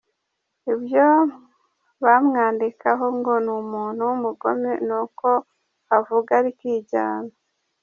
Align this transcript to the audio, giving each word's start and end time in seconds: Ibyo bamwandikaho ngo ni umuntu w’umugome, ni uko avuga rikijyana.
Ibyo 0.73 1.07
bamwandikaho 2.03 3.05
ngo 3.17 3.33
ni 3.43 3.51
umuntu 3.61 4.01
w’umugome, 4.09 4.71
ni 4.87 4.93
uko 5.03 5.27
avuga 5.97 6.33
rikijyana. 6.45 7.31